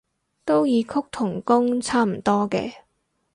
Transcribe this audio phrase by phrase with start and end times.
[0.45, 2.73] 都異曲同工差唔多嘅